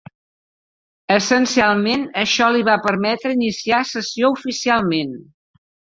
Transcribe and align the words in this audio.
Essencialment, 1.15 2.07
això 2.23 2.49
li 2.57 2.65
va 2.71 2.77
permetre 2.87 3.35
iniciar 3.37 3.83
sessió 3.91 4.33
oficialment. 4.39 5.13